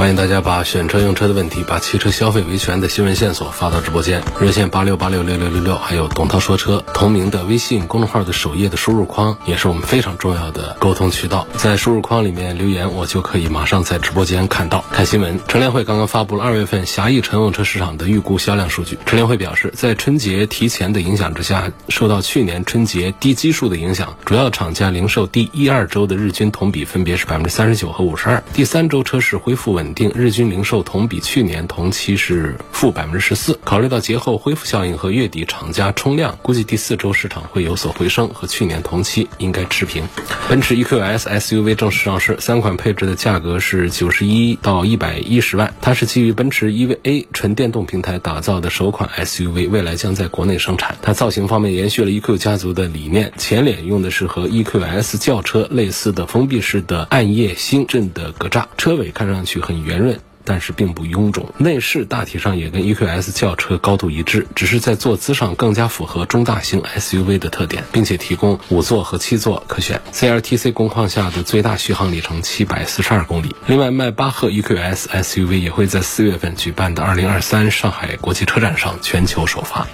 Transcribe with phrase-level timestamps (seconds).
[0.00, 11.46] 欢迎大家把选车用车的问题，把汽车消费维权的新闻线索发到直播间，热线八六八六六六六六，还有董涛说车同名的微信公众号的首页的输入框，也是我们非常重要的沟通渠道。
[11.58, 15.38] 在输入框里面留言，我就可以马上在直播间看到看新闻。
[15.48, 18.96] 乘联会刚刚发布了二月份狭义乘用车市场的预估销量数据。
[19.04, 29.89] 乘联会表示，在春节提前的影响之下，受到去年春节低基数的影响，主要厂家零售第一二周的日均同比分别是百分之三十九和五十二，第三周车市恢复稳。
[29.94, 33.58] 定日均零售同比去年同期是负百分之十四。
[33.64, 40.04] 考虑到节后恢复效应和月底厂家冲量，估计第四周市场会有所回升，和去年同期应该持平。
[40.48, 45.74] 奔驰 EQS SUV 正式上市，三款配置的价格是九十一到一百一十万。
[45.80, 50.96] 它是基于奔驰 EVA 纯电动平台打造的首款 SUV，未来将在国内生产。
[51.02, 59.79] 它造型方面延续了 EQ 家族的理念，前脸用的是和 EQS 轿车类似的封闭式的暗夜星阵的格栅，车尾看上去很。
[59.84, 61.52] 圆润，但是并不臃肿。
[61.58, 70.00] 内饰大体上也跟 EQS 轿车高度一致，只是在坐姿上更加符合中大型 SUV 的特点，并且提供五座和七座可选。
[70.12, 73.54] CLTC 工况下的最大续航里程七百四十二公里。
[73.66, 79.86] 另外，迈巴赫 EQS SUV 也会在四月份举办的二零二三上海国际车展上全球首发。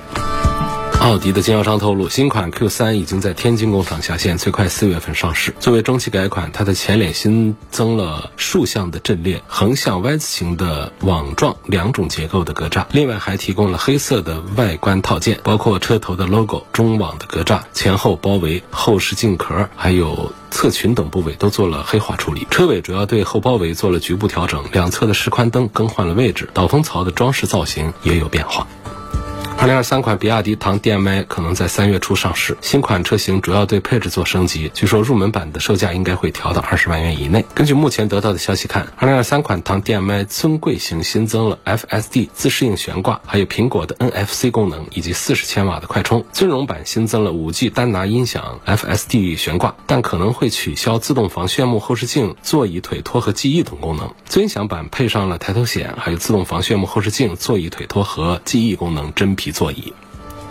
[1.00, 5.55] 奥迪的经销商透露，新款 Q3 已经在天津工厂下线，最快四月份上市。
[5.61, 22.48] 作为中期改款，它的前脸新增了竖向的阵列、横向 Y 字形的网状两种结构的格栅，另外还提供了黑色的外观套件，包括车头的 logo、中网的格栅、前后包围、后视镜壳，还有侧裙等部位都做了黑化处理。
[22.50, 28.66] 车尾主要对后包围做了局部调整，两侧的示宽灯更换了位置，导风槽的装饰造型也有变化。
[29.59, 32.56] 二零二三款比亚迪唐 DM-i 可能在三月初上市。
[32.61, 37.44] 新款车型主要对配置做升级，据说入门版的售价应该会调到二十万元以内。
[37.55, 46.25] 根据目前得到的消息看，二零二三款唐 DM-i 尊贵型新增了 FSD 自适应悬挂，还有苹果的 NFC 功能以及四十千瓦的快充。
[46.33, 54.12] 尊荣版新增了五 G 丹拿音响、FSD 悬挂，但可能会取消自动防眩目后视镜、座椅腿托和记忆等功能。
[54.27, 59.46] 尊享版配上了抬头显，还有自动防眩目后视镜、座椅腿托和记忆功能，真皮。
[59.53, 59.93] 座椅，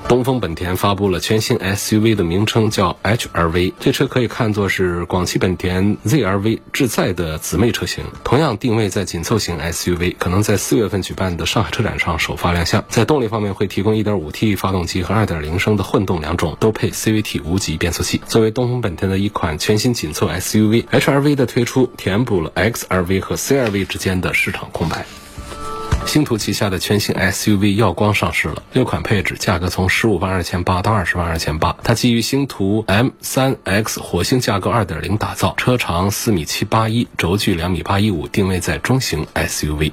[0.07, 12.85] 东风本田发布了全新 SUV 的名称叫 HRV，这车可以看作是广汽本田 ZRV 智在的姊妹车型，同样定位在紧凑型 SUV，可能在四月份举办的上海车展上首发亮相。
[12.87, 18.21] 在动力方面，会提供 1.5T 发动机和2.0升的混动两种，都配 CVT 无级变速器。
[18.27, 25.03] 作为东风本田的一款全新紧凑 SUV，HRV 的推出填补了 XRV 和 CRV 之间的市场空白。
[26.05, 31.75] 星途旗下的全新 SUV 耀光上市了，六款配置，价格从十五万二千八到二十万二千八。
[31.83, 39.91] 它基于星途 M3X 火星架构二点零打造，车长四米七八一，轴距两米八一五，定位在中型 SUV。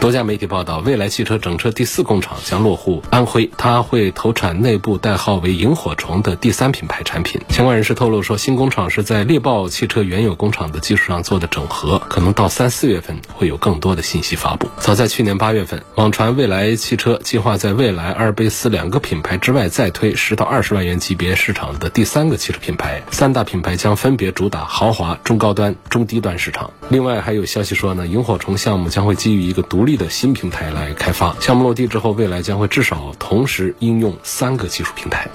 [0.00, 7.40] 多家媒体报道，未来汽车整车第四工厂将落户安徽，它会投产内部代号为“萤火虫”的第三品牌产品。
[7.48, 14.68] 相关人士透露说，新工厂是在猎豹汽车原有工厂的基础上做的整合，可能到三四月份会有更多的信息发布。
[14.78, 26.70] 早在去年八月份，网传未来汽车计划在未来、阿尔卑斯两个品牌之外再推十到二十万元级别市场的第三个汽车品牌，三大品牌将分别主打豪华、中高端、中低端市场。
[26.90, 31.36] 另外还有消息说呢，萤火虫项目将会基于一个独立的新平台来开发。
[31.40, 35.28] 项目落地之后，未来将会至少同时应用三个技术平台。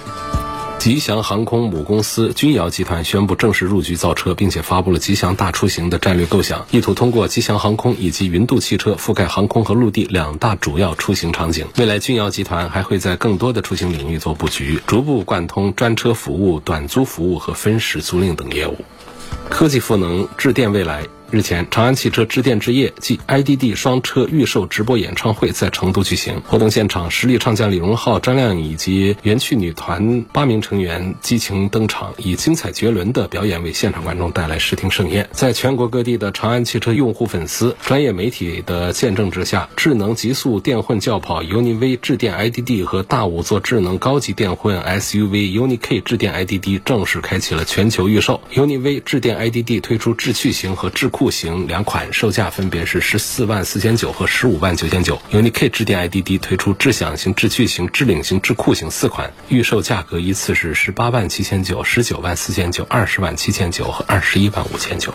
[0.77, 11.67] 吉祥航空母公司君瑶集团宣布正式入局造车，并且发布了吉祥大出行的战略构想，意图通过吉祥航空以及云度汽车覆盖航空和陆地两大主要出行场景。
[11.77, 18.75] 未来君瑶集团还会在更多的出行领域做布局，逐步贯通专车服务、短租服务和分时租赁等业务。
[19.51, 21.05] 科技赋能，致电未来。
[21.31, 26.41] 日前，长安汽车致电之夜暨 IDD 双车预售直播演唱会在成都举行。
[26.45, 35.29] 活动现场，实力唱将李荣浩、张靓颖以及元气女团八名成员激情登场，以精彩绝伦的表演为现场观众带来视听盛宴。
[35.31, 48.41] 在全国各地的长安汽车用户、粉丝、专业媒体的见证之下，智能极速电混轿跑 UNI-V 致电 IDD 和大五座智能高级电混 SUV UNI-K 致电 IDD 正式开启了全球预售。
[48.53, 51.20] UNI-V 致电 IDD 推出智趣型和智酷。
[51.21, 55.21] 酷型两款，售价分别是十四万四千九和十五万九千九。
[55.29, 65.13] 由 K 致电 IDD 推出智享型、智趣型、智领型、智酷型四款，预售价格依次是十八万七千九、十九万四千九、二十万七千九和二十一万五千九。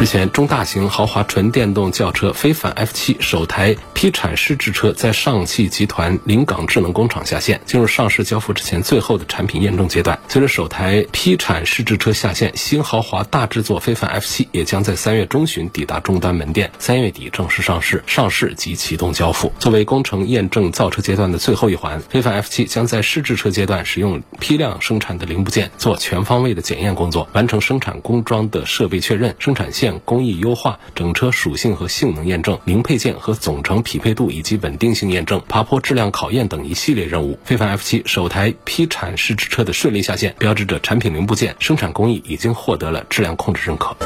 [0.00, 10.16] 日前，中大型豪华纯电动轿车非凡 F7 首台批产试制车在上汽集团临港智能工厂下线，进入上市交付之前最后的产品验证阶段。
[10.28, 19.52] 随着首台批产试制车下线，新豪华大制作非凡 F7 也将在三月中旬抵达终端门店，三月底正式上市，上市即启动交付。
[19.58, 29.87] 作为工程验证造车阶段的最后一环，非凡 F7 将在试制车阶段使用批量生产的零部件做全方位的检验工作，完成生产工装的设备确认、生产线。
[30.04, 37.38] 工艺优化、整车属性和性能验证、零配件和总成匹配度以及稳定性验证、爬坡质量考验等一系列任务。
[37.44, 43.96] 非凡 F 七首台批产试制车的顺利下线，标志着产品零部件生产工艺已经获得了质量控制认可。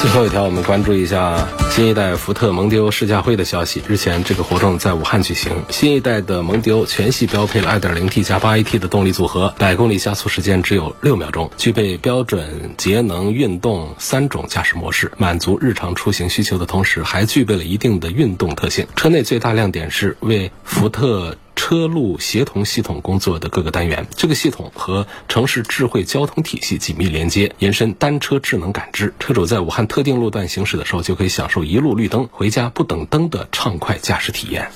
[0.00, 3.82] 最后一条，我们关注一下新一代福特蒙迪欧试驾会的消息。
[3.86, 5.52] 日前，这个活动在武汉举行。
[5.68, 18.86] 新一代的蒙迪欧全系标配了 2.0T 加 8AT 的动力组合，百公里加速时间只有六秒钟，具备标准、节能、运动三种驾驶模式，满足日常出行需求的同时，还具备了一定的运动特性。
[18.96, 21.36] 车内最大亮点是为福特。
[21.60, 29.12] 车路协同系统工作的各个单元，这个系统和城市智慧交通体系紧密连接，延伸单车智能感知。
[29.20, 34.70] 车主在武汉特定路段行驶的时候，就可以享受一路绿灯，回家不等灯的畅快驾驶体验。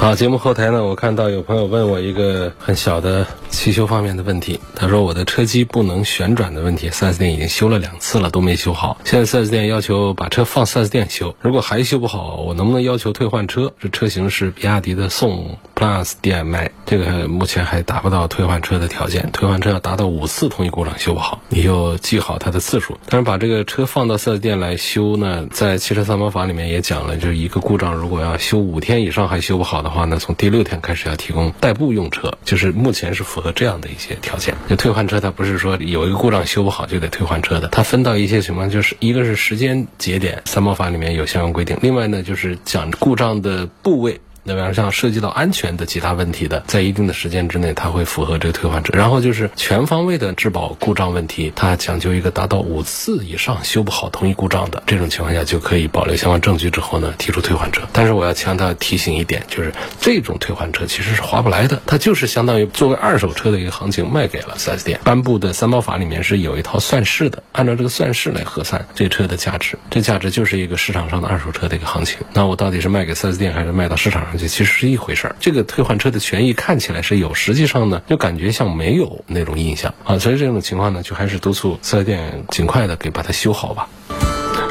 [0.00, 4.58] 好，节目后台呢，我看到有朋友问我一个很小的汽修方面的问题。
[4.74, 8.96] 他说我的车机不能旋转的问题，4S 店已经修了两次了，都没修好。
[9.04, 13.74] 现在 4S 店要求把车放 4S 店修，如果还修不好，我能不能要求退换车？
[13.78, 22.96] 这车型是比亚迪的宋 Plus DM-i，这个目前还达不到退换车的条件，退换车要达到五次同一故障修不好，你就记好它的次数。
[23.06, 29.89] 但是把这个车放到 4S 店来修呢，在汽车三包法里面也讲了，就是一个故障如果要修五天以上还修不好的。
[29.90, 34.54] 话呢，从第六天开始要提供代步用车，就是目前是符合这样的一些条件。
[34.68, 44.20] 就退换车，它不是说有一个故障修不好就得退换车的，它分到一些什么，就是一个是时间节点，三包法里面有相关规定；另外呢，就是讲故障的部位。
[44.42, 48.92] 那比方像涉及到安全的其他问题的，在一定的时间之内，它会符合这个退换车。
[48.96, 57.82] 然后就是全方位的质保故障问题，它讲究一个达到五次以上修不好同一故障的这种情况下，就可以保留相关证据之后呢，提出退换车。
[57.92, 65.00] 但是我要强调提醒一点，就是这种退换车其实是划不来的，它就是相当于作为二手车的一个行情卖给了 4S 店。
[65.04, 72.16] 颁布的三包法里面是有一套算式的，按照这个算式来核算这车的价值，这价值就是一个市场上的二手车的一个行情。
[72.32, 74.29] 那我到底是卖给 4S 店还是卖到市场上？
[74.38, 83.88] 这其实是一回事儿，这个退换车的权益看起来是有，实际上呢，就感觉像没有那种印象啊，所以这种情况呢，就还是督促四 S 店尽快的给把它修好吧。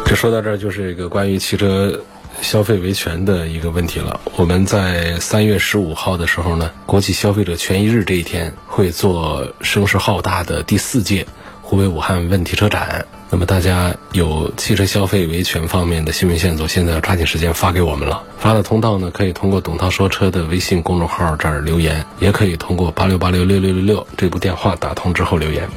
[0.06, 2.02] 这说到这儿，就是一个关于汽车
[2.42, 4.20] 消费维权的一个问题了。
[4.36, 11.28] 我们在三月十五号的时候呢，国际消费者权益日这一天，会做声势浩大的第四届
[11.62, 13.06] 湖北武汉问题车展。
[13.32, 18.24] 那么大家有汽车消费维权方面的新闻线索，现在要抓紧时间发给我们了。
[18.40, 25.70] 发的通道呢，可以通过“董涛说车”的微信公众号这儿留言，也可以通过八六八六六六六六这部电话打通之后留言。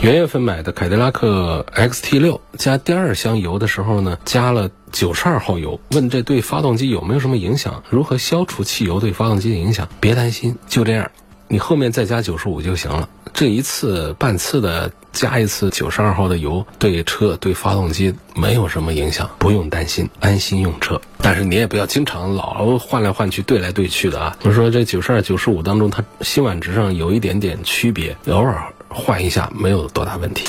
[0.00, 7.84] 元月份买的凯迪拉克 XT 六加第二箱油的时候呢，加了九十二号油，问这对发动机有没有什么影响？
[7.88, 9.88] 如何消除汽油对发动机的影响？
[10.00, 11.08] 别担心，就这样。
[11.52, 21.00] 你后面再加九十五就行了，这一次半次的加一次九十二号的油，对车对发动机没有什么影响，不用担心，安心用车。
[21.18, 24.36] 但是你也不要经常老换来换去、兑来兑去的啊。
[24.44, 30.46] 我说这九十二、九十五当中，它辛烷值上有一点点区别，偶尔换一下没有多大问题。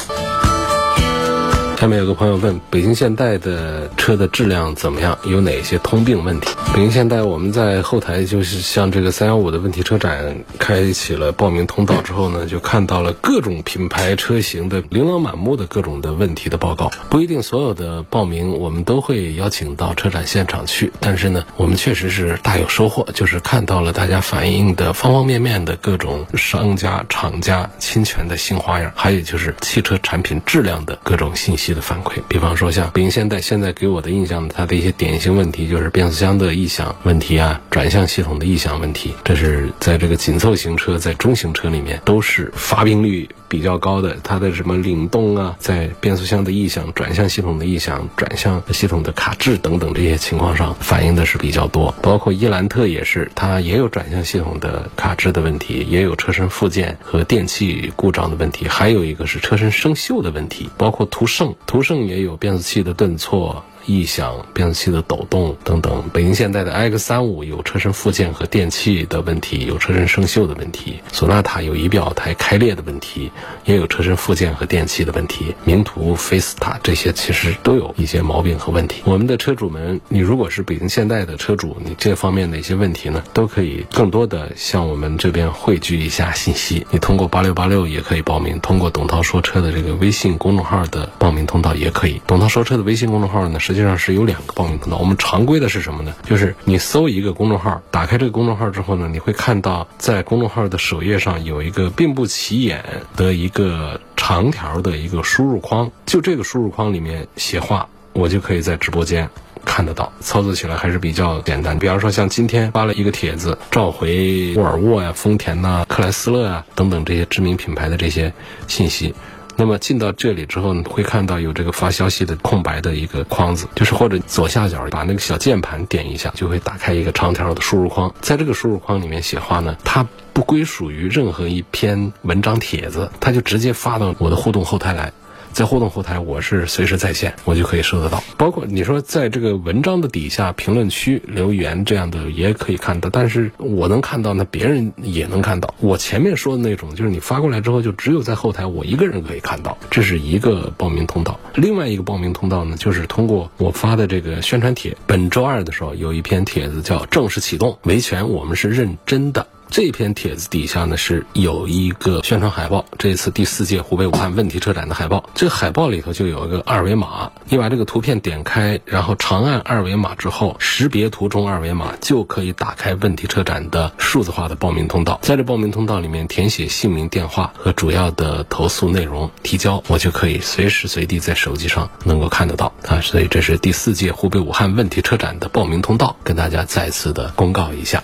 [1.81, 5.17] 下面有个朋友问：北京现代的车的质量怎么样？
[5.23, 6.51] 有哪些通病问题？
[6.75, 16.91] 北京现代我们在后台就是像这个三幺五的问题车展开启了报名通道之后呢，就看到了各种品牌车型的琳琅满目的各种的问题的报告。
[17.09, 31.70] 不一定所有的报名我们都会邀请到车展现场去，但是呢，我们确实是大有收获，就是看到了大家反映的方方面面的各种商家厂家侵权的新花样，还有就是汽车产品质量的各种信息。
[31.73, 51.93] 的反馈，比方说像北京现代现在给我的印象，它的一些典型问题就是变速箱的异响问题啊，转向系统的异响问题，这是在这个紧凑型车、在中型车里面都是发病率比较高的，它的什么领动啊，在变速箱的异响、转向系统的异响、转向系统的卡滞等等这些情况上反映的是比较多。
[52.01, 60.70] 包括伊兰特也是，它也有转向系统的卡滞的问题，也有车身附件和电器故障的问题，还有一个是车身生锈的问题。
[60.77, 63.65] 包括途胜，途胜也有变速器的顿挫。
[63.85, 66.03] 异响、变速器的抖动等等。
[66.13, 73.31] 北京现代的 X 三五有车身附件和电器的问题，有车身生锈的问题；索纳塔有仪表台开裂的问题，
[73.65, 75.55] 也有车身附件和电器的问题。
[75.65, 79.01] 名图、菲斯塔这些其实都有一些毛病和问题。
[79.05, 86.85] 我们的车主们，你如果是北京现代的车主，你这方面的一些问题呢，都可以更多的向我们这边汇聚一下信息。
[86.91, 92.21] 你通过八六八六也可以报名，通过董涛说车的这个微信公众号的报名通道也可以。
[92.27, 93.70] 董涛说车的微信公众号呢是。
[93.71, 94.97] 实际上是有两个报名通道。
[94.97, 96.13] 我们常规的是什么呢？
[96.25, 102.83] 就是你搜一个公众号，打开这个公众号之后呢，你会看到在公众号的首页上有一个并不起眼
[103.15, 105.89] 的一个长条的一个输入框。
[106.05, 109.29] 就这个输入框里面写话，我就可以在直播间
[109.63, 110.11] 看得到。
[110.19, 111.79] 操作起来还是比较简单。
[111.79, 118.33] 比方说，像今天发了一个帖子，召回沃尔沃呀、丰田呐、克莱斯勒啊等等这些知名品牌的这些
[118.67, 119.15] 信息。
[119.55, 128.13] 那么进到这里之后，呢会看到有这个发消息的空白的一个框子，就是或者左下角把那个小键盘点一下，就会打开一个长条的输入框。
[128.22, 135.12] 在这个输入框里面写话呢，它不归属于任何一篇文章帖子，它就直接发到我的互动后台来。
[135.53, 138.24] 在互动后台，我是随时在线，我就可以收得到。
[138.38, 145.74] 包括你说在这个文章的底下评论区留言这样的也可以看到，但是我能看到，那别人也能看到。
[145.79, 151.39] 我前面说的那种，就是你发过来之后，就只有在后台我一个人可以看到，这是一个报名通道。
[151.55, 154.96] 另外一个报名通道呢，就是通过我发的这个宣传帖。
[155.05, 159.48] 本周二的时候有一篇帖子叫“正式启动维权，我们是认真的”。
[159.71, 165.23] 这篇帖子底下呢是有一个宣传海报，这次第四届湖北武汉问题车展的海报。
[165.33, 175.17] 这个海报里头就有一个二维码，你把这个图片点开，然后长按二维码之后，识别图中二维码就可以打开问题车展的数字化的报名通道。
[175.21, 182.99] 在这报名通道里面填写姓名、电话和主要的投诉内容，提交，我就可以随时随地在手机上能够看得到啊。
[182.99, 188.03] 所以这是第四届湖北武汉问题车展的报名通道，跟大家再次的公告一下。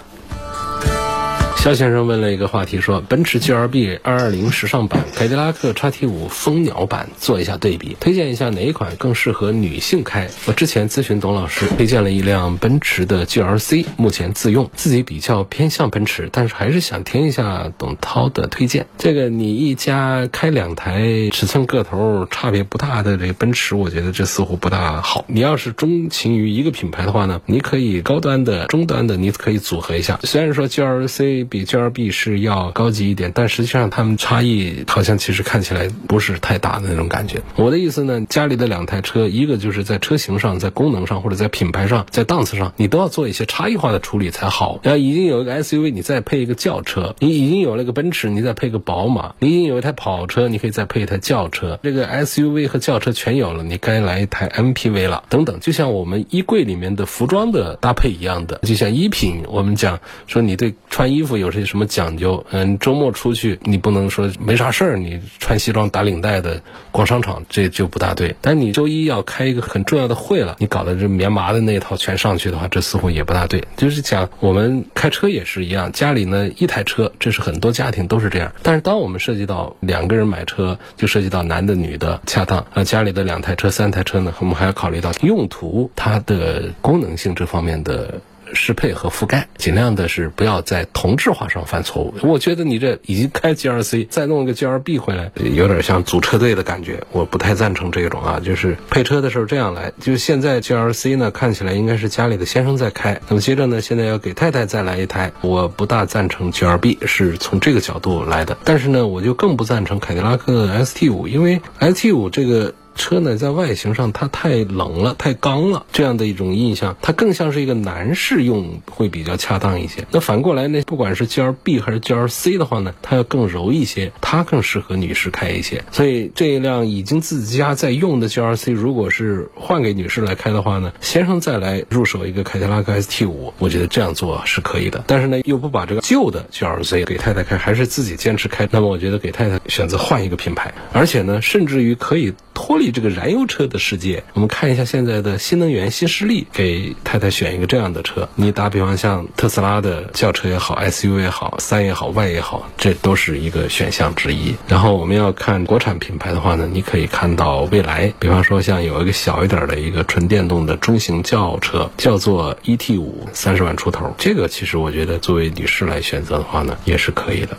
[1.67, 10.29] 肖先生问了一个话题，说奔驰 G L B 二二零时尚版、凯迪拉克 x T 五蜂鸟版做一下对比，推荐一下哪一款更适合女性开。
[10.45, 18.85] 我之前咨询董老师，推荐了一辆奔驰的 G L C，目前自用，自己比较偏向奔驰，但是还是想听一下董涛的推荐。
[18.97, 25.25] 这个你一家开两台尺寸个头差别不大的这个奔驰，我觉得这似乎不大好。
[25.27, 30.17] 你要是钟情于一个品牌的话呢，你可以高端的、中端的，你可以组合一下。
[30.23, 37.41] 虽然说 G L C 比比 G L B 是要高级一点，但实际上它们差异好像其实看起来不是太大的那种感觉。
[37.55, 44.79] 我的意思呢，家里的两台车，一个就是在车型上、在功能上或者在品牌上、在档次上，你都要做一些差异化的处理才好。
[44.83, 51.79] 要已经有一个 S U V，你再配一个轿车；你已经有了个奔驰，你再配个宝马；你已经有一台跑车，你可以再配一台轿车。
[51.81, 55.23] 这个 S U V 和轿车全有了，你该来一台 M P V 了。
[55.27, 62.43] 等等，就像我们衣柜里面的服装的搭配一样的，就像衣品，我们讲说你对穿衣服有些什什么讲究？
[62.49, 66.59] 嗯，周末出去你不能说没啥事儿，你穿西装打领带的
[66.91, 68.35] 逛商场，这就不大对。
[68.41, 73.63] 但你周一要开一个很重要的会了，你搞的这棉麻的那一套全上去的话，这似乎也不大对。
[73.75, 78.51] 就是讲我们开车也是一样，家里呢一台车，这是很多家庭都是这样。
[78.63, 82.65] 但是当我们涉及到两个人买车，就涉及到男的女的恰当。
[82.73, 88.19] 那家里的两台车、三台车呢，我们还要考虑到用途、它的功能性这方面的。
[88.53, 92.13] 适配和覆盖，尽量的是不要在同质化上犯错误。
[92.21, 97.03] 我觉得你这已经开 G L C，再弄一个 G L B 回来，有点像组车队的感觉。
[97.11, 99.91] 我不太赞成这种啊，就是配车的时候这样来。
[99.99, 105.31] 就现在 G L C 呢，看起来应该是家里的先生在开，那么接着呢，现在要给太太再来一台。
[105.41, 112.73] 我不大赞成 G L B 是从这个角度来的，但是呢，我就更不赞成凯迪拉克 S T 五，因为 S T 五这个。
[112.97, 120.05] 车呢，在外形上它太冷了，太刚了，这样的一种印象，它更像是一个男士用会比较恰当一些。
[120.11, 125.83] 那反过来呢，不管是 G L B 还是 G L C 的话呢，它要更柔一些，它更适合女士开一些。
[125.91, 135.03] 所以这一辆已经自家在用的 G L C，如果是换给女士来开的话呢，先生再来入手一个凯迪拉克 S T 五，我觉得这样做是可以的。
[135.07, 142.33] 但是呢，又不把这个旧的 G L C 给太太开，还是自己坚持开，那么我觉得给太太选择换一个品牌，而且呢，甚至于可以。
[142.57, 148.27] 脱离这个燃油车的世界，我们看一下现在的新能源新势力，给太太选一个这样的车。
[148.33, 154.55] 你打比方像特斯拉的轿车也好，SUV 也好，三也好，Y 也好，这都是一个选项之一。
[154.67, 164.15] 然后我们要看国产品牌的话呢，你可以看到蔚来，比方说像有一个小一点的一个纯电动的中型轿车，叫做 ET 五，三十万出头。
[164.17, 167.55] 这个其实我觉得作为女士来选择的话呢，也是可以的。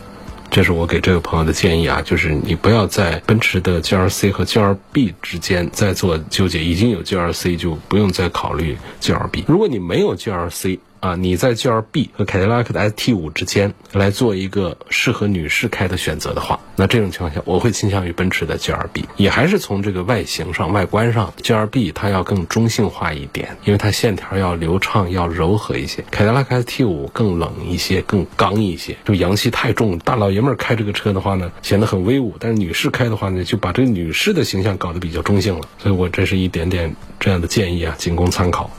[0.51, 9.43] 这是我给这位朋友的建议啊，就是你不要在奔驰的 GLC 和 GLB 之间再做纠结，已经有 GLC 就不用再考虑 GLB。
[9.47, 26.03] 如果你没有 GLC，啊，你在 GLB 和凯迪拉克的 ST 五之间来做一个适合女士开的选择的话，那这种情况下，我会倾向于奔驰的 GLB，也还是从这个外形上、外观上，GLB 它要更中性化一点，因为它线条要流畅、要柔和一些。
[26.11, 35.61] 凯迪拉克 ST 五更冷一些、更刚一些，就阳气太重，大老爷们儿开这个车的话呢，显得很威武；但是女士开的话呢，就把这个女士的形象搞得比较中性了。
[35.77, 38.69] 所以我这是一点点这样的建议啊，仅供参考。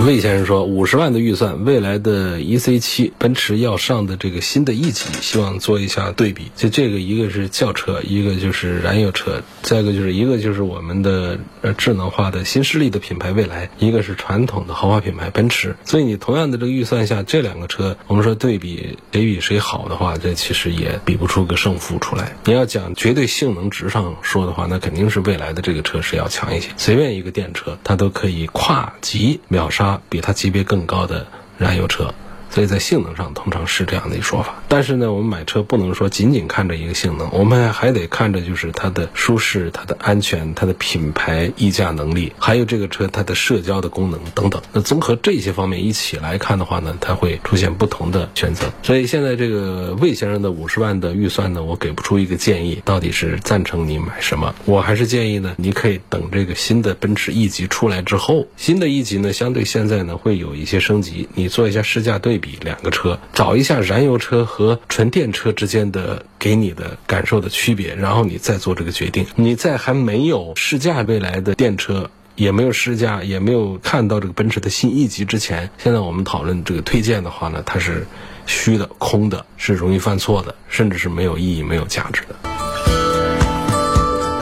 [0.00, 6.50] 魏先生说：“五十万的预算，未来的 E C 七，奔驰要上的这个新的 E 级，希望做一下对比。
[6.54, 15.74] 就这个，一个是轿车，一个就是燃油车，再一个就是一个就是我们的呃智能化的新势力的品牌未来，一个是传统的豪华品牌奔驰。
[15.86, 22.36] 所以你同样的这个预算下，这两个车，我们说对比谁比谁好的话，这其实也比不出个胜负出来。
[22.44, 26.68] 你要讲绝对性能值上说的话，那肯定是未来的这个车是要强一些。
[26.76, 31.26] 随便一个电车，它都可以跨级秒杀。”比它级别更高的
[31.58, 32.12] 燃油车。
[32.54, 44.62] 所以在性能上通常是这样的一说法，但是呢，我们买车不能说仅仅看着一个性能，我们还得看着就是它的舒适、它的安全、它的品牌溢价能力，还有这个车它的社交的功能等等。
[44.72, 48.72] 那综合这些方面一起来看的话呢，它会出现不同的选择。
[48.84, 54.54] 所以现在这个魏先生的五十万的预算呢，我给不出一个建议，到底是赞成你买什么？
[54.64, 62.43] 我还是建议呢，你可以等这个新的奔驰 E 级出来之后，新的 E 级呢，相对现在呢会有一些升级，你做一下试驾对比。
[62.44, 69.24] 比两个车，找一下燃油车和纯电车之间的给你的感受的区别，然后你再做这个决定。
[69.34, 78.06] 你在还没有试驾未来的电车，也没有试驾，也没有看到这个奔驰的新 E 级之前，现在我们讨论这个推荐的话呢，它是
[78.44, 82.36] 虚的、空的，是容易犯错的，甚至是没有意义、没有价值的。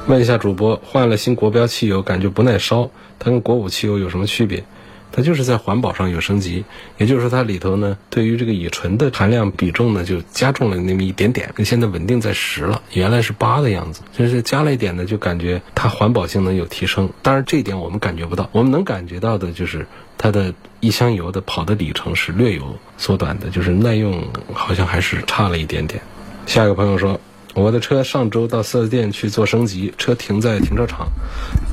[0.09, 2.91] 问一下主播，换了新国标汽油，感觉不耐烧，
[3.21, 4.65] 它跟国五汽油有什么区别？
[5.13, 6.65] 它就是在环保上有升级，
[6.97, 17.11] 也就是说它里头呢，对于这个乙醇的含量比重呢，就加重了那么一点点，现在稳定在十了，原来是八的样子，就是加了一点呢，就感觉它环保性能有提升。
[17.23, 26.03] 当然这一点我们感觉不到，我们能感觉到的就是它的一箱油的跑的里程是略有缩短的，就是耐用好像还是差了一点点。
[26.47, 27.21] 下一个朋友说。
[27.55, 31.09] 我的车上周到四 S 店去做升级，车停在停车场，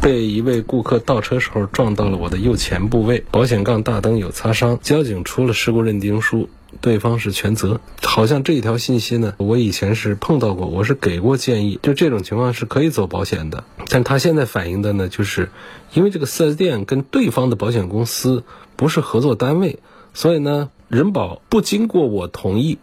[0.02, 6.50] 被一位顾客倒车时候撞到了我的右前部位，保险杠大灯有擦伤，交警出了事故认定书，
[6.82, 7.80] 对方是全责。
[8.04, 13.64] 好像这一条信息呢，我以前是碰到过，我是给过建议，就这种情况是可以走保险的。
[13.88, 15.50] 但他现在反映的呢，就是
[15.94, 18.44] 因为这个四 S 店跟对方的保险公司
[18.76, 19.80] 不是合作单位，
[20.14, 22.80] 所以呢，人保不经过我同意。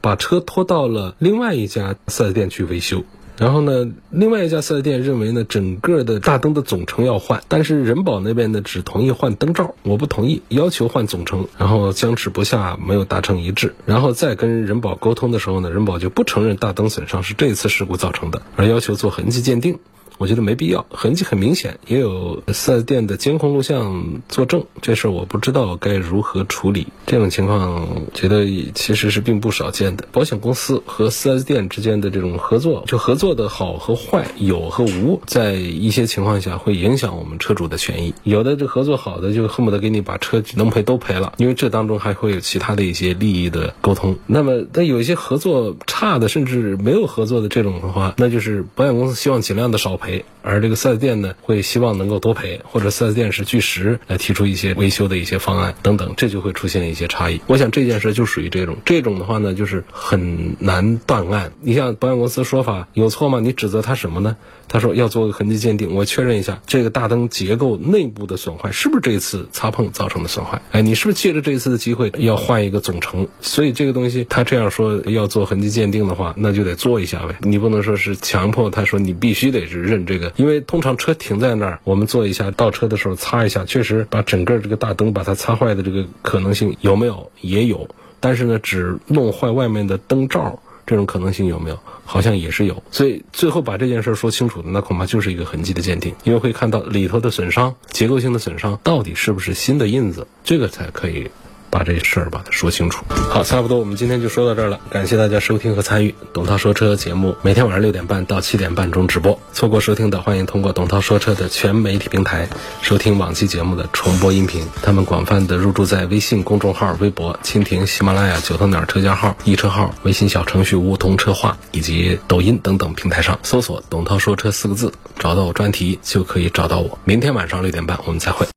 [0.00, 3.04] 把车拖到了另外一家四 S 店去维修，
[3.36, 19.78] 然后呢，另外一家四 S 店认为呢，整个的大灯的总成要换，但是人保那边呢只同意换灯罩，我不同意，要求换总成，然后僵持不下，没有达成一致，然后再跟人保沟通的时候呢，人保就不承认大灯损伤是这次事故造成的，而要求做痕迹鉴定。
[20.20, 24.66] 我觉得没必要，痕迹很明显，也有四 S 店的监控录像作证。
[24.82, 26.88] 这事儿我不知道该如何处理。
[27.06, 30.06] 这种情况，觉得其实是并不少见的。
[30.12, 38.12] 保险公司和四 S 店之间的这种合作，就合作的好和坏，有和无，在一些情况下会影响我们车主的权益。
[38.22, 44.18] 有的这合作好的，就恨不得给你把车能赔都赔了，因为这当中还会有其他的一些利益的沟通。
[44.26, 50.09] 那么，但有一些合作差的，甚至没有合作的这种的话，那就是保险公司希望尽量的少赔。
[50.42, 57.40] 而这个四 S 店呢，会希望能够多赔，或者四 S 店是据实来提出一些维修的一些方案等等，这就会出现一些差异。
[57.46, 61.52] 我想这件事就属于这种，这种的话呢，就是很难断案。
[61.60, 63.40] 你像保险公司说法有错吗？
[63.40, 64.36] 你指责他什么呢？
[64.66, 70.62] 他说要做个痕迹鉴定，我确认一下这个大灯结构内部的损坏是不是这次擦碰造成的损坏？
[70.70, 73.28] 哎，你是不是借着这一次的机会要换一个总成？
[73.40, 77.34] 所以这个东西他这样说要做痕迹鉴定的话，那就得做一下呗。
[77.40, 87.88] 你不能说是强迫他说你必须得是认这个，因为通常车停在那儿，我们做一下倒车的时候擦一下，确实把整个这个大灯把它擦坏的这个可能性有没有也有，
[88.20, 90.60] 但是呢，只弄坏外面的灯罩。
[90.86, 91.78] 这种可能性有没有？
[92.04, 92.82] 好像也是有。
[92.90, 101.30] 所以最后把这件事说清楚的，那恐怕就是一个痕迹的鉴定，因为会看到里头的损伤、结构性的损伤到底是不是新的印子，这个才可以。
[101.70, 103.04] 把这事儿把它说清楚。
[103.30, 104.80] 好，差不多，我们今天就说到这儿了。
[104.90, 109.38] 感谢大家收听和参与董涛说车节目，每天晚上六点半到七点半中直播。
[109.52, 112.48] 错过收听的，欢迎通过董涛说车的全媒体平台
[112.82, 114.66] 收听往期节目的重播音频。
[114.82, 126.98] 他们广泛的入驻在微信公众号、微博、蜻蜓、喜马拉雅、九头鸟车架号、易车号、微信小程序梧桐车话以及抖音等等平台上搜索“董涛说车”四个字，找到我专题就可以找到我。
[127.04, 128.46] 明天晚上六点半，我们再会。